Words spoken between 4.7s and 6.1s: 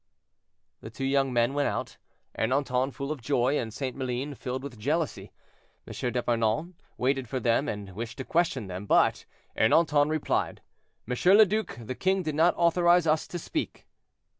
jealousy. M.